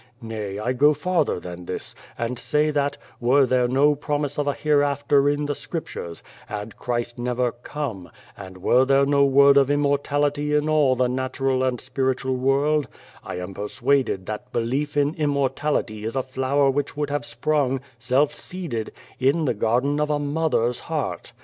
Nay, 0.19 0.57
I 0.57 0.73
go 0.73 0.95
farther 0.95 1.39
than 1.39 1.65
this, 1.65 1.93
and 2.17 2.39
say 2.39 2.71
that, 2.71 2.97
were 3.19 3.45
there 3.45 3.67
no 3.67 3.93
promise 3.93 4.39
of 4.39 4.47
a 4.47 4.53
hereafter 4.53 5.29
in 5.29 5.45
the 5.45 5.53
Scriptures, 5.53 6.23
had 6.47 6.75
Christ 6.75 7.19
never 7.19 7.51
come, 7.51 8.09
and 8.35 8.57
were 8.57 8.83
there 8.83 9.05
no 9.05 9.23
word 9.25 9.57
of 9.57 9.69
immortality 9.69 10.55
in 10.55 10.67
all 10.67 10.95
the 10.95 11.07
natural 11.07 11.61
and 11.63 11.79
spiritual 11.79 12.35
world 12.35 12.87
I 13.23 13.35
am 13.35 13.53
persuaded 13.53 14.25
that 14.25 14.51
belief 14.51 14.97
in 14.97 15.13
immor 15.13 15.51
tality 15.51 16.03
is 16.03 16.15
a 16.15 16.23
flower 16.23 16.71
which 16.71 16.97
would 16.97 17.11
have 17.11 17.23
sprung, 17.23 17.79
self 17.99 18.33
seeded, 18.33 18.91
in 19.19 19.45
the 19.45 19.53
garden 19.53 19.99
of 19.99 20.09
a 20.09 20.17
mother's 20.17 20.79
heart. 20.79 21.31